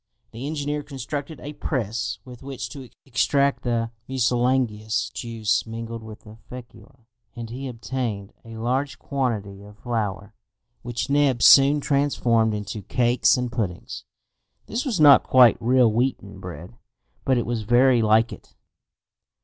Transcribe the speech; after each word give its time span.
The 0.31 0.47
engineer 0.47 0.81
constructed 0.81 1.39
a 1.41 1.53
press, 1.53 2.17
with 2.25 2.41
which 2.41 2.69
to 2.69 2.89
extract 3.05 3.61
the 3.61 3.91
mucilaginous 4.07 5.11
juice 5.11 5.67
mingled 5.67 6.01
with 6.01 6.21
the 6.21 6.37
fecula, 6.49 7.05
and 7.35 7.51
he 7.51 7.67
obtained 7.67 8.33
a 8.43 8.57
large 8.57 8.97
quantity 8.97 9.61
of 9.61 9.77
flour, 9.77 10.33
which 10.81 11.11
Neb 11.11 11.43
soon 11.43 11.81
transformed 11.81 12.55
into 12.55 12.81
cakes 12.81 13.37
and 13.37 13.51
puddings. 13.51 14.03
This 14.65 14.85
was 14.85 14.99
not 14.99 15.21
quite 15.21 15.61
real 15.61 15.91
wheaten 15.93 16.39
bread, 16.39 16.73
but 17.23 17.37
it 17.37 17.45
was 17.45 17.61
very 17.61 18.01
like 18.01 18.33
it. 18.33 18.55